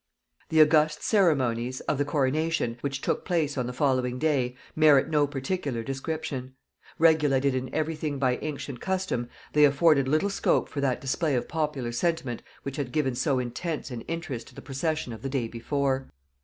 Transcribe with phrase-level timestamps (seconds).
[0.49, 5.27] The august ceremonies of the coronation, which took place on the following day, merit no
[5.27, 6.55] particular description;
[6.97, 11.47] regulated in every thing by ancient custom, they afforded little scope for that display of
[11.47, 15.47] popular sentiment which had given so intense an interest to the procession of the day
[15.47, 16.09] before.